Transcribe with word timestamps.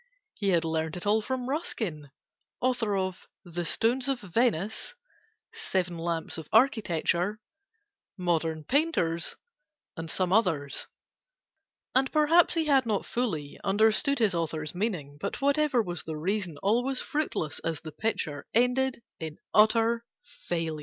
He 0.33 0.49
had 0.49 0.65
learnt 0.65 0.97
it 0.97 1.05
all 1.05 1.21
from 1.21 1.47
Ruskin 1.47 2.09
(Author 2.59 2.97
of 2.97 3.27
'The 3.45 3.63
Stones 3.65 4.09
of 4.09 4.19
Venice,' 4.19 4.95
'Seven 5.53 5.95
Lamps 5.95 6.39
of 6.39 6.49
Architecture,' 6.51 7.39
'Modern 8.17 8.63
Painters,' 8.63 9.35
and 9.95 10.09
some 10.09 10.33
others); 10.33 10.87
And 11.93 12.11
perhaps 12.11 12.55
he 12.55 12.65
had 12.65 12.87
not 12.87 13.05
fully 13.05 13.59
Understood 13.63 14.17
his 14.17 14.33
author's 14.33 14.73
meaning; 14.73 15.19
But, 15.21 15.39
whatever 15.39 15.83
was 15.83 16.01
the 16.01 16.17
reason, 16.17 16.57
All 16.63 16.83
was 16.83 16.99
fruitless, 16.99 17.59
as 17.59 17.81
the 17.81 17.91
picture 17.91 18.47
Ended 18.55 19.03
in 19.19 19.33
an 19.33 19.37
utter 19.53 20.03
failure. 20.23 20.79